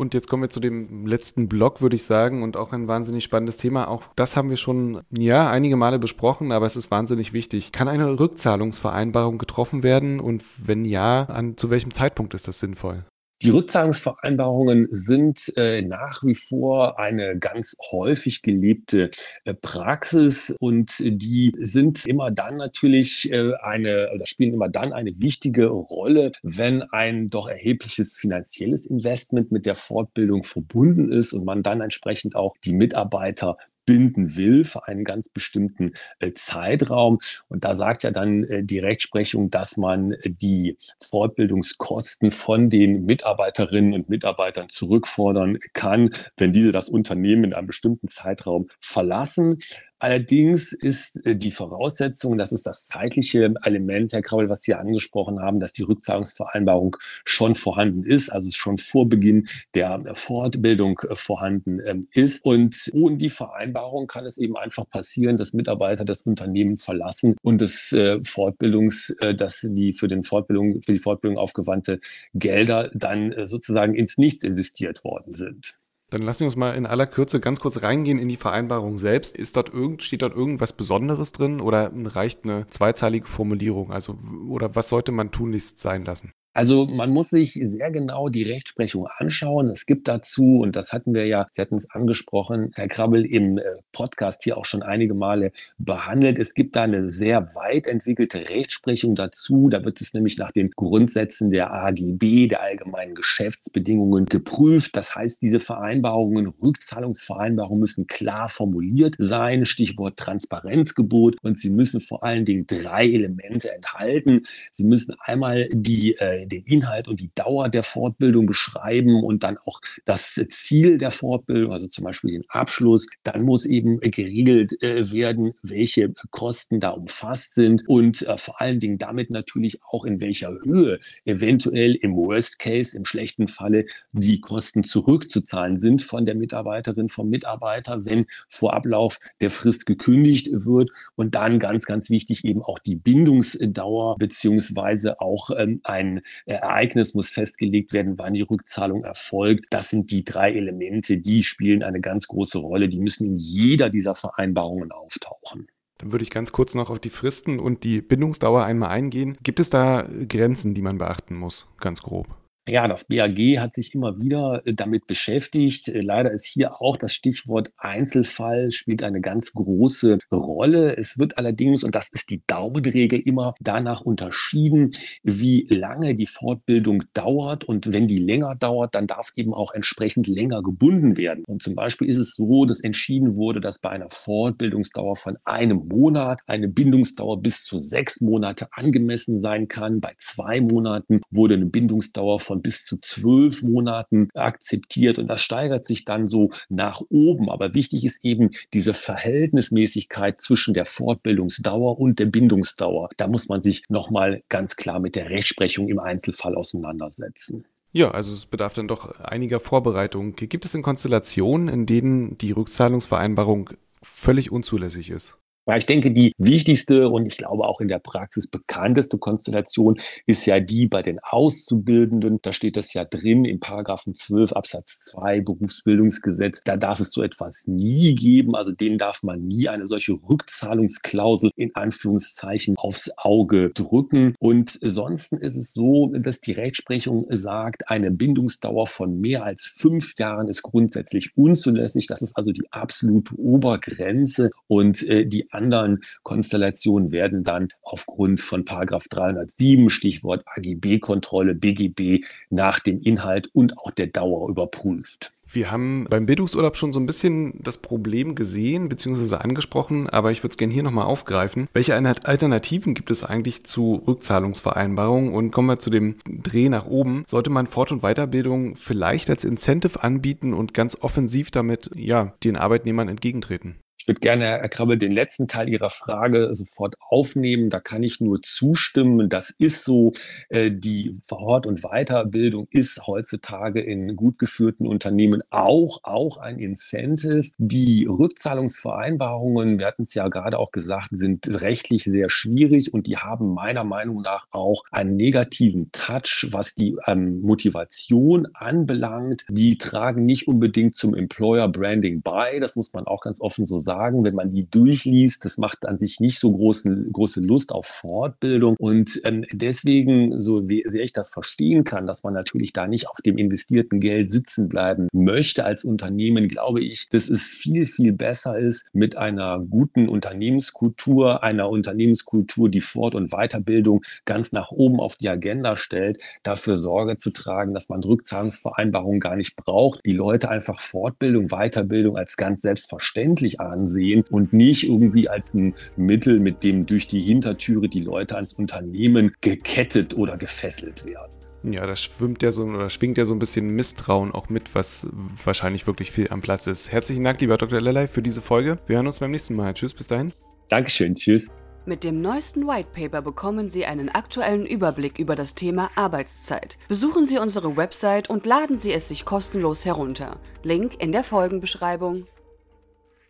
Und 0.00 0.14
jetzt 0.14 0.28
kommen 0.28 0.44
wir 0.44 0.50
zu 0.50 0.60
dem 0.60 1.06
letzten 1.08 1.48
Block, 1.48 1.82
würde 1.82 1.96
ich 1.96 2.04
sagen, 2.04 2.44
und 2.44 2.56
auch 2.56 2.72
ein 2.72 2.86
wahnsinnig 2.86 3.24
spannendes 3.24 3.56
Thema. 3.56 3.88
Auch 3.88 4.04
das 4.14 4.36
haben 4.36 4.48
wir 4.48 4.56
schon, 4.56 5.00
ja, 5.10 5.50
einige 5.50 5.74
Male 5.74 5.98
besprochen, 5.98 6.52
aber 6.52 6.66
es 6.66 6.76
ist 6.76 6.92
wahnsinnig 6.92 7.32
wichtig. 7.32 7.72
Kann 7.72 7.88
eine 7.88 8.20
Rückzahlungsvereinbarung 8.20 9.38
getroffen 9.38 9.82
werden? 9.82 10.20
Und 10.20 10.44
wenn 10.56 10.84
ja, 10.84 11.24
an, 11.24 11.56
zu 11.56 11.70
welchem 11.70 11.90
Zeitpunkt 11.90 12.32
ist 12.32 12.46
das 12.46 12.60
sinnvoll? 12.60 13.04
Die 13.42 13.50
Rückzahlungsvereinbarungen 13.50 14.88
sind 14.90 15.56
äh, 15.56 15.82
nach 15.82 16.24
wie 16.24 16.34
vor 16.34 16.98
eine 16.98 17.38
ganz 17.38 17.76
häufig 17.92 18.42
gelebte 18.42 19.10
äh, 19.44 19.54
Praxis 19.54 20.56
und 20.58 20.96
die 20.98 21.54
sind 21.60 22.04
immer 22.04 22.32
dann 22.32 22.56
natürlich 22.56 23.30
äh, 23.30 23.52
eine 23.62 24.10
oder 24.12 24.26
spielen 24.26 24.54
immer 24.54 24.66
dann 24.66 24.92
eine 24.92 25.12
wichtige 25.18 25.66
Rolle, 25.68 26.32
wenn 26.42 26.82
ein 26.82 27.28
doch 27.28 27.48
erhebliches 27.48 28.16
finanzielles 28.16 28.86
Investment 28.86 29.52
mit 29.52 29.66
der 29.66 29.76
Fortbildung 29.76 30.42
verbunden 30.42 31.12
ist 31.12 31.32
und 31.32 31.44
man 31.44 31.62
dann 31.62 31.80
entsprechend 31.80 32.34
auch 32.34 32.56
die 32.64 32.72
Mitarbeiter 32.72 33.56
binden 33.88 34.36
will 34.36 34.64
für 34.64 34.86
einen 34.86 35.02
ganz 35.02 35.30
bestimmten 35.30 35.94
äh, 36.18 36.32
Zeitraum. 36.34 37.20
Und 37.48 37.64
da 37.64 37.74
sagt 37.74 38.02
ja 38.02 38.10
dann 38.10 38.44
äh, 38.44 38.62
die 38.62 38.80
Rechtsprechung, 38.80 39.48
dass 39.48 39.78
man 39.78 40.12
äh, 40.12 40.28
die 40.28 40.76
Fortbildungskosten 41.02 42.30
von 42.30 42.68
den 42.68 43.06
Mitarbeiterinnen 43.06 43.94
und 43.94 44.10
Mitarbeitern 44.10 44.68
zurückfordern 44.68 45.58
kann, 45.72 46.10
wenn 46.36 46.52
diese 46.52 46.70
das 46.70 46.90
Unternehmen 46.90 47.44
in 47.44 47.54
einem 47.54 47.66
bestimmten 47.66 48.08
Zeitraum 48.08 48.68
verlassen. 48.78 49.56
Allerdings 50.00 50.72
ist 50.72 51.24
äh, 51.26 51.34
die 51.34 51.50
Voraussetzung, 51.50 52.36
das 52.36 52.52
ist 52.52 52.66
das 52.66 52.86
zeitliche 52.86 53.52
Element, 53.64 54.12
Herr 54.12 54.22
Krabbel, 54.22 54.48
was 54.48 54.62
Sie 54.62 54.74
angesprochen 54.74 55.40
haben, 55.40 55.58
dass 55.58 55.72
die 55.72 55.82
Rückzahlungsvereinbarung 55.82 56.96
schon 57.24 57.56
vorhanden 57.56 58.04
ist, 58.04 58.30
also 58.30 58.50
schon 58.52 58.78
vor 58.78 59.08
Beginn 59.08 59.48
der 59.74 60.00
Fortbildung 60.14 61.00
äh, 61.00 61.16
vorhanden 61.16 61.80
ähm, 61.84 62.06
ist. 62.12 62.44
Und 62.44 62.90
ohne 62.92 63.16
die 63.16 63.30
Vereinbarung 63.30 64.06
kann 64.06 64.24
es 64.24 64.38
eben 64.38 64.56
einfach 64.56 64.88
passieren, 64.88 65.36
dass 65.36 65.52
Mitarbeiter 65.52 66.04
das 66.04 66.22
Unternehmen 66.22 66.76
verlassen 66.76 67.36
und 67.42 67.60
das 67.60 67.92
äh, 67.92 68.22
Fortbildungs, 68.22 69.16
dass 69.36 69.66
die 69.68 69.92
für 69.92 70.08
den 70.08 70.22
Fortbildung, 70.22 70.80
für 70.80 70.92
die 70.92 70.98
Fortbildung 70.98 71.38
aufgewandte 71.38 72.00
Gelder 72.34 72.90
dann 72.94 73.34
sozusagen 73.44 73.94
ins 73.94 74.18
Nichts 74.18 74.44
investiert 74.44 75.04
worden 75.04 75.32
sind. 75.32 75.78
Dann 76.10 76.22
lassen 76.22 76.40
wir 76.40 76.46
uns 76.46 76.56
mal 76.56 76.74
in 76.74 76.86
aller 76.86 77.06
Kürze 77.06 77.38
ganz 77.38 77.60
kurz 77.60 77.82
reingehen 77.82 78.18
in 78.18 78.28
die 78.28 78.36
Vereinbarung 78.36 78.96
selbst. 78.96 79.36
Ist 79.36 79.56
dort 79.56 79.68
irgend, 79.68 80.02
steht 80.02 80.22
dort 80.22 80.34
irgendwas 80.34 80.72
Besonderes 80.72 81.32
drin 81.32 81.60
oder 81.60 81.92
reicht 81.94 82.44
eine 82.44 82.66
zweizeilige 82.70 83.26
Formulierung? 83.26 83.92
Also, 83.92 84.16
oder 84.48 84.74
was 84.74 84.88
sollte 84.88 85.12
man 85.12 85.30
tunlichst 85.30 85.80
sein 85.80 86.04
lassen? 86.04 86.32
Also 86.58 86.86
man 86.86 87.10
muss 87.10 87.30
sich 87.30 87.52
sehr 87.62 87.92
genau 87.92 88.28
die 88.28 88.42
Rechtsprechung 88.42 89.06
anschauen. 89.06 89.70
Es 89.70 89.86
gibt 89.86 90.08
dazu, 90.08 90.58
und 90.58 90.74
das 90.74 90.92
hatten 90.92 91.14
wir 91.14 91.24
ja, 91.24 91.46
Sie 91.52 91.62
hatten 91.62 91.76
es 91.76 91.88
angesprochen, 91.92 92.72
Herr 92.74 92.88
Krabbel, 92.88 93.24
im 93.24 93.58
äh, 93.58 93.62
Podcast 93.92 94.42
hier 94.42 94.56
auch 94.56 94.64
schon 94.64 94.82
einige 94.82 95.14
Male 95.14 95.52
behandelt. 95.78 96.40
Es 96.40 96.54
gibt 96.54 96.74
da 96.74 96.82
eine 96.82 97.08
sehr 97.08 97.54
weit 97.54 97.86
entwickelte 97.86 98.50
Rechtsprechung 98.50 99.14
dazu. 99.14 99.68
Da 99.68 99.84
wird 99.84 100.00
es 100.00 100.14
nämlich 100.14 100.36
nach 100.36 100.50
den 100.50 100.70
Grundsätzen 100.70 101.50
der 101.50 101.72
AGB, 101.72 102.48
der 102.48 102.60
allgemeinen 102.60 103.14
Geschäftsbedingungen, 103.14 104.24
geprüft. 104.24 104.96
Das 104.96 105.14
heißt, 105.14 105.40
diese 105.40 105.60
Vereinbarungen, 105.60 106.48
Rückzahlungsvereinbarungen 106.48 107.78
müssen 107.78 108.08
klar 108.08 108.48
formuliert 108.48 109.14
sein. 109.20 109.64
Stichwort 109.64 110.16
Transparenzgebot. 110.16 111.36
Und 111.40 111.56
sie 111.56 111.70
müssen 111.70 112.00
vor 112.00 112.24
allen 112.24 112.44
Dingen 112.44 112.66
drei 112.66 113.06
Elemente 113.06 113.70
enthalten. 113.72 114.42
Sie 114.72 114.82
müssen 114.82 115.14
einmal 115.20 115.68
die 115.72 116.16
äh, 116.16 116.47
den 116.48 116.64
Inhalt 116.64 117.08
und 117.08 117.20
die 117.20 117.30
Dauer 117.34 117.68
der 117.68 117.82
Fortbildung 117.82 118.46
beschreiben 118.46 119.22
und 119.22 119.42
dann 119.42 119.58
auch 119.58 119.80
das 120.04 120.34
Ziel 120.48 120.98
der 120.98 121.10
Fortbildung, 121.10 121.72
also 121.72 121.88
zum 121.88 122.04
Beispiel 122.04 122.32
den 122.32 122.44
Abschluss. 122.48 123.06
Dann 123.22 123.42
muss 123.42 123.64
eben 123.64 124.00
geregelt 124.00 124.82
äh, 124.82 125.10
werden, 125.10 125.52
welche 125.62 126.12
Kosten 126.30 126.80
da 126.80 126.90
umfasst 126.90 127.54
sind 127.54 127.88
und 127.88 128.22
äh, 128.22 128.36
vor 128.36 128.60
allen 128.60 128.80
Dingen 128.80 128.98
damit 128.98 129.30
natürlich 129.30 129.78
auch 129.90 130.04
in 130.04 130.20
welcher 130.20 130.50
Höhe 130.64 130.98
eventuell 131.24 131.94
im 131.94 132.16
Worst 132.16 132.58
Case, 132.58 132.96
im 132.96 133.04
schlechten 133.04 133.46
Falle, 133.46 133.84
die 134.12 134.40
Kosten 134.40 134.82
zurückzuzahlen 134.82 135.78
sind 135.78 136.02
von 136.02 136.24
der 136.24 136.34
Mitarbeiterin, 136.34 137.08
vom 137.08 137.28
Mitarbeiter, 137.28 138.04
wenn 138.04 138.26
vor 138.48 138.74
Ablauf 138.74 139.18
der 139.40 139.50
Frist 139.50 139.86
gekündigt 139.86 140.48
wird. 140.52 140.90
Und 141.16 141.34
dann 141.34 141.58
ganz, 141.58 141.86
ganz 141.86 142.10
wichtig 142.10 142.44
eben 142.44 142.62
auch 142.62 142.78
die 142.78 142.96
Bindungsdauer 142.96 144.16
beziehungsweise 144.18 145.20
auch 145.20 145.50
ähm, 145.56 145.80
ein 145.84 146.20
Ereignis 146.46 147.14
muss 147.14 147.30
festgelegt 147.30 147.92
werden, 147.92 148.18
wann 148.18 148.34
die 148.34 148.42
Rückzahlung 148.42 149.04
erfolgt. 149.04 149.66
Das 149.70 149.90
sind 149.90 150.10
die 150.10 150.24
drei 150.24 150.52
Elemente, 150.52 151.18
die 151.18 151.42
spielen 151.42 151.82
eine 151.82 152.00
ganz 152.00 152.28
große 152.28 152.58
Rolle. 152.58 152.88
Die 152.88 153.00
müssen 153.00 153.26
in 153.26 153.36
jeder 153.36 153.90
dieser 153.90 154.14
Vereinbarungen 154.14 154.92
auftauchen. 154.92 155.68
Dann 155.98 156.12
würde 156.12 156.22
ich 156.22 156.30
ganz 156.30 156.52
kurz 156.52 156.74
noch 156.74 156.90
auf 156.90 157.00
die 157.00 157.10
Fristen 157.10 157.58
und 157.58 157.82
die 157.82 158.00
Bindungsdauer 158.00 158.64
einmal 158.64 158.90
eingehen. 158.90 159.36
Gibt 159.42 159.58
es 159.58 159.68
da 159.68 160.08
Grenzen, 160.28 160.74
die 160.74 160.82
man 160.82 160.98
beachten 160.98 161.34
muss, 161.34 161.66
ganz 161.80 162.02
grob? 162.02 162.28
Ja, 162.68 162.86
das 162.86 163.04
BAG 163.04 163.38
hat 163.58 163.74
sich 163.74 163.94
immer 163.94 164.20
wieder 164.20 164.60
äh, 164.66 164.74
damit 164.74 165.06
beschäftigt. 165.06 165.88
Äh, 165.88 166.00
leider 166.00 166.30
ist 166.30 166.44
hier 166.44 166.82
auch 166.82 166.98
das 166.98 167.14
Stichwort 167.14 167.72
Einzelfall 167.78 168.70
spielt 168.70 169.02
eine 169.02 169.22
ganz 169.22 169.52
große 169.54 170.18
Rolle. 170.30 170.94
Es 170.94 171.18
wird 171.18 171.38
allerdings, 171.38 171.82
und 171.82 171.94
das 171.94 172.10
ist 172.12 172.28
die 172.28 172.42
Daumenregel, 172.46 173.20
immer 173.20 173.54
danach 173.60 174.02
unterschieden, 174.02 174.90
wie 175.22 175.66
lange 175.70 176.14
die 176.14 176.26
Fortbildung 176.26 177.04
dauert. 177.14 177.64
Und 177.64 177.90
wenn 177.94 178.06
die 178.06 178.18
länger 178.18 178.54
dauert, 178.54 178.94
dann 178.94 179.06
darf 179.06 179.32
eben 179.36 179.54
auch 179.54 179.72
entsprechend 179.72 180.26
länger 180.26 180.62
gebunden 180.62 181.16
werden. 181.16 181.44
Und 181.46 181.62
zum 181.62 181.74
Beispiel 181.74 182.08
ist 182.08 182.18
es 182.18 182.34
so, 182.34 182.66
dass 182.66 182.80
entschieden 182.80 183.34
wurde, 183.34 183.60
dass 183.60 183.78
bei 183.78 183.88
einer 183.88 184.10
Fortbildungsdauer 184.10 185.16
von 185.16 185.38
einem 185.46 185.88
Monat 185.90 186.40
eine 186.46 186.68
Bindungsdauer 186.68 187.40
bis 187.40 187.64
zu 187.64 187.78
sechs 187.78 188.20
Monate 188.20 188.68
angemessen 188.72 189.38
sein 189.38 189.68
kann. 189.68 190.00
Bei 190.00 190.12
zwei 190.18 190.60
Monaten 190.60 191.22
wurde 191.30 191.54
eine 191.54 191.66
Bindungsdauer 191.66 192.40
von 192.40 192.57
von 192.58 192.62
bis 192.62 192.84
zu 192.84 192.98
zwölf 193.00 193.62
Monaten 193.62 194.28
akzeptiert 194.34 195.18
und 195.18 195.28
das 195.28 195.40
steigert 195.40 195.86
sich 195.86 196.04
dann 196.04 196.26
so 196.26 196.50
nach 196.68 197.00
oben. 197.08 197.50
Aber 197.50 197.74
wichtig 197.74 198.04
ist 198.04 198.24
eben 198.24 198.50
diese 198.72 198.94
Verhältnismäßigkeit 198.94 200.40
zwischen 200.40 200.74
der 200.74 200.84
Fortbildungsdauer 200.84 201.98
und 201.98 202.18
der 202.18 202.26
Bindungsdauer. 202.26 203.10
Da 203.16 203.28
muss 203.28 203.48
man 203.48 203.62
sich 203.62 203.84
nochmal 203.88 204.42
ganz 204.48 204.76
klar 204.76 204.98
mit 205.00 205.14
der 205.14 205.30
Rechtsprechung 205.30 205.88
im 205.88 205.98
Einzelfall 205.98 206.54
auseinandersetzen. 206.54 207.64
Ja, 207.92 208.10
also 208.10 208.34
es 208.34 208.46
bedarf 208.46 208.74
dann 208.74 208.88
doch 208.88 209.18
einiger 209.20 209.60
Vorbereitung. 209.60 210.34
Gibt 210.36 210.66
es 210.66 210.72
denn 210.72 210.82
Konstellationen, 210.82 211.68
in 211.68 211.86
denen 211.86 212.36
die 212.38 212.52
Rückzahlungsvereinbarung 212.52 213.70
völlig 214.02 214.52
unzulässig 214.52 215.10
ist? 215.10 215.38
Ja, 215.68 215.76
ich 215.76 215.84
denke, 215.84 216.12
die 216.12 216.32
wichtigste 216.38 217.10
und 217.10 217.26
ich 217.26 217.36
glaube 217.36 217.64
auch 217.64 217.82
in 217.82 217.88
der 217.88 217.98
Praxis 217.98 218.46
bekannteste 218.46 219.18
Konstellation 219.18 220.00
ist 220.24 220.46
ja 220.46 220.60
die 220.60 220.86
bei 220.86 221.02
den 221.02 221.18
Auszubildenden. 221.22 222.38
Da 222.40 222.54
steht 222.54 222.78
das 222.78 222.94
ja 222.94 223.04
drin 223.04 223.44
im 223.44 223.60
Paragraphen 223.60 224.14
12 224.14 224.52
Absatz 224.52 225.00
2 225.00 225.42
Berufsbildungsgesetz. 225.42 226.62
Da 226.64 226.78
darf 226.78 227.00
es 227.00 227.10
so 227.10 227.22
etwas 227.22 227.66
nie 227.66 228.14
geben. 228.14 228.56
Also 228.56 228.72
denen 228.72 228.96
darf 228.96 229.22
man 229.22 229.46
nie 229.46 229.68
eine 229.68 229.88
solche 229.88 230.14
Rückzahlungsklausel 230.14 231.50
in 231.54 231.74
Anführungszeichen 231.74 232.76
aufs 232.78 233.10
Auge 233.18 233.68
drücken. 233.68 234.34
Und 234.38 234.78
sonst 234.80 235.34
ist 235.34 235.56
es 235.56 235.74
so, 235.74 236.14
dass 236.14 236.40
die 236.40 236.52
Rechtsprechung 236.52 237.26
sagt, 237.28 237.90
eine 237.90 238.10
Bindungsdauer 238.10 238.86
von 238.86 239.20
mehr 239.20 239.44
als 239.44 239.66
fünf 239.66 240.18
Jahren 240.18 240.48
ist 240.48 240.62
grundsätzlich 240.62 241.36
unzulässig. 241.36 242.06
Das 242.06 242.22
ist 242.22 242.38
also 242.38 242.52
die 242.52 242.72
absolute 242.72 243.34
Obergrenze 243.38 244.48
und 244.66 245.06
äh, 245.06 245.26
die 245.26 245.52
anderen 245.58 246.04
Konstellationen 246.22 247.12
werden 247.12 247.42
dann 247.42 247.68
aufgrund 247.82 248.40
von 248.40 248.64
Paragraph 248.64 249.08
307, 249.08 249.90
Stichwort 249.90 250.44
AGB-Kontrolle, 250.56 251.54
BGB, 251.54 252.24
nach 252.50 252.78
dem 252.80 253.00
Inhalt 253.00 253.50
und 253.52 253.76
auch 253.78 253.90
der 253.90 254.06
Dauer 254.06 254.48
überprüft. 254.48 255.32
Wir 255.50 255.70
haben 255.70 256.06
beim 256.10 256.26
Bildungsurlaub 256.26 256.76
schon 256.76 256.92
so 256.92 257.00
ein 257.00 257.06
bisschen 257.06 257.54
das 257.62 257.78
Problem 257.78 258.34
gesehen 258.34 258.90
bzw. 258.90 259.36
angesprochen, 259.36 260.08
aber 260.08 260.30
ich 260.30 260.42
würde 260.42 260.52
es 260.52 260.58
gerne 260.58 260.74
hier 260.74 260.82
nochmal 260.82 261.06
aufgreifen. 261.06 261.68
Welche 261.72 261.94
Alternativen 261.94 262.92
gibt 262.92 263.10
es 263.10 263.24
eigentlich 263.24 263.64
zu 263.64 264.02
Rückzahlungsvereinbarungen? 264.06 265.32
Und 265.32 265.50
kommen 265.50 265.68
wir 265.68 265.78
zu 265.78 265.88
dem 265.88 266.16
Dreh 266.26 266.68
nach 266.68 266.86
oben. 266.86 267.24
Sollte 267.26 267.48
man 267.48 267.66
Fort- 267.66 267.92
und 267.92 268.02
Weiterbildung 268.02 268.76
vielleicht 268.76 269.30
als 269.30 269.44
Incentive 269.44 270.02
anbieten 270.02 270.52
und 270.52 270.74
ganz 270.74 270.98
offensiv 271.00 271.50
damit 271.50 271.90
ja, 271.94 272.34
den 272.44 272.56
Arbeitnehmern 272.56 273.08
entgegentreten? 273.08 273.76
Würde 274.06 274.20
gerne, 274.20 274.46
Herr 274.46 274.68
Krabbel, 274.68 274.96
den 274.96 275.10
letzten 275.10 275.48
Teil 275.48 275.68
Ihrer 275.68 275.90
Frage 275.90 276.54
sofort 276.54 276.94
aufnehmen. 277.00 277.68
Da 277.68 277.80
kann 277.80 278.02
ich 278.02 278.20
nur 278.20 278.40
zustimmen. 278.42 279.28
Das 279.28 279.50
ist 279.50 279.84
so. 279.84 280.12
Äh, 280.48 280.70
die 280.70 281.18
Fort- 281.26 281.66
und 281.66 281.82
Weiterbildung 281.82 282.66
ist 282.70 283.06
heutzutage 283.06 283.80
in 283.80 284.16
gut 284.16 284.38
geführten 284.38 284.86
Unternehmen 284.86 285.42
auch, 285.50 286.00
auch 286.04 286.38
ein 286.38 286.58
Incentive. 286.58 287.42
Die 287.58 288.06
Rückzahlungsvereinbarungen, 288.08 289.78
wir 289.78 289.86
hatten 289.86 290.02
es 290.02 290.14
ja 290.14 290.28
gerade 290.28 290.58
auch 290.58 290.70
gesagt, 290.70 291.08
sind 291.10 291.60
rechtlich 291.60 292.04
sehr 292.04 292.30
schwierig 292.30 292.94
und 292.94 293.06
die 293.06 293.16
haben 293.16 293.52
meiner 293.52 293.84
Meinung 293.84 294.22
nach 294.22 294.46
auch 294.50 294.84
einen 294.90 295.16
negativen 295.16 295.90
Touch, 295.92 296.46
was 296.50 296.74
die 296.74 296.96
ähm, 297.06 297.40
Motivation 297.42 298.46
anbelangt. 298.54 299.44
Die 299.48 299.76
tragen 299.76 300.24
nicht 300.24 300.46
unbedingt 300.46 300.94
zum 300.94 301.14
Employer 301.14 301.68
Branding 301.68 302.22
bei. 302.22 302.60
Das 302.60 302.76
muss 302.76 302.92
man 302.92 303.06
auch 303.06 303.20
ganz 303.20 303.40
offen 303.40 303.66
so 303.66 303.78
sagen 303.78 303.87
sagen, 303.88 304.22
wenn 304.22 304.34
man 304.34 304.50
die 304.50 304.68
durchliest, 304.70 305.46
das 305.46 305.56
macht 305.56 305.86
an 305.86 305.98
sich 305.98 306.20
nicht 306.20 306.38
so 306.38 306.52
großen, 306.52 307.10
große 307.10 307.40
Lust 307.40 307.72
auf 307.72 307.86
Fortbildung. 307.86 308.76
Und 308.78 309.18
ähm, 309.24 309.46
deswegen, 309.50 310.38
so 310.38 310.62
sehr 310.68 311.04
ich 311.04 311.14
das 311.14 311.30
verstehen 311.30 311.84
kann, 311.84 312.06
dass 312.06 312.22
man 312.22 312.34
natürlich 312.34 312.74
da 312.74 312.86
nicht 312.86 313.08
auf 313.08 313.16
dem 313.24 313.38
investierten 313.38 313.98
Geld 313.98 314.30
sitzen 314.30 314.68
bleiben 314.68 315.08
möchte 315.14 315.64
als 315.64 315.84
Unternehmen, 315.84 316.48
glaube 316.48 316.82
ich, 316.82 317.08
dass 317.08 317.30
es 317.30 317.46
viel, 317.46 317.86
viel 317.86 318.12
besser 318.12 318.58
ist, 318.58 318.90
mit 318.92 319.16
einer 319.16 319.58
guten 319.58 320.06
Unternehmenskultur, 320.10 321.42
einer 321.42 321.70
Unternehmenskultur, 321.70 322.68
die 322.68 322.82
Fort- 322.82 323.14
und 323.14 323.30
Weiterbildung 323.30 324.02
ganz 324.26 324.52
nach 324.52 324.70
oben 324.70 325.00
auf 325.00 325.16
die 325.16 325.30
Agenda 325.30 325.76
stellt, 325.76 326.20
dafür 326.42 326.76
Sorge 326.76 327.16
zu 327.16 327.30
tragen, 327.30 327.72
dass 327.72 327.88
man 327.88 328.02
Rückzahlungsvereinbarungen 328.02 329.20
gar 329.20 329.36
nicht 329.36 329.56
braucht, 329.56 330.00
die 330.04 330.12
Leute 330.12 330.50
einfach 330.50 330.78
Fortbildung, 330.78 331.46
Weiterbildung 331.46 332.18
als 332.18 332.36
ganz 332.36 332.60
selbstverständlich 332.60 333.60
ansehen 333.60 333.77
ansehen 333.78 334.24
und 334.30 334.52
nicht 334.52 334.88
irgendwie 334.88 335.28
als 335.28 335.54
ein 335.54 335.74
Mittel, 335.96 336.40
mit 336.40 336.62
dem 336.62 336.86
durch 336.86 337.06
die 337.06 337.20
Hintertüre 337.20 337.88
die 337.88 338.00
Leute 338.00 338.36
ans 338.36 338.54
Unternehmen 338.54 339.32
gekettet 339.40 340.16
oder 340.16 340.36
gefesselt 340.36 341.04
werden. 341.04 341.32
Ja, 341.64 341.86
da 341.86 341.96
schwimmt 341.96 342.42
ja 342.42 342.52
so 342.52 342.64
oder 342.64 342.88
schwingt 342.88 343.18
ja 343.18 343.24
so 343.24 343.34
ein 343.34 343.40
bisschen 343.40 343.70
Misstrauen 343.70 344.32
auch 344.32 344.48
mit, 344.48 344.74
was 344.74 345.08
wahrscheinlich 345.44 345.86
wirklich 345.86 346.12
viel 346.12 346.28
am 346.30 346.40
Platz 346.40 346.66
ist. 346.66 346.92
Herzlichen 346.92 347.24
Dank, 347.24 347.40
lieber 347.40 347.56
Dr. 347.56 347.80
Lellay, 347.80 348.06
für 348.06 348.22
diese 348.22 348.40
Folge. 348.40 348.78
Wir 348.86 348.96
hören 348.96 349.06
uns 349.06 349.18
beim 349.18 349.32
nächsten 349.32 349.56
Mal. 349.56 349.74
Tschüss, 349.74 349.92
bis 349.92 350.06
dahin. 350.06 350.32
Dankeschön, 350.68 351.14
tschüss. 351.14 351.50
Mit 351.84 352.04
dem 352.04 352.20
neuesten 352.20 352.66
White 352.66 352.90
Paper 352.92 353.22
bekommen 353.22 353.70
Sie 353.70 353.86
einen 353.86 354.10
aktuellen 354.10 354.66
Überblick 354.66 355.18
über 355.18 355.34
das 355.34 355.54
Thema 355.54 355.90
Arbeitszeit. 355.94 356.78
Besuchen 356.86 357.24
Sie 357.24 357.38
unsere 357.38 357.76
Website 357.76 358.28
und 358.28 358.44
laden 358.44 358.78
Sie 358.78 358.92
es 358.92 359.08
sich 359.08 359.24
kostenlos 359.24 359.84
herunter. 359.84 360.38
Link 360.62 361.02
in 361.02 361.12
der 361.12 361.24
Folgenbeschreibung. 361.24 362.26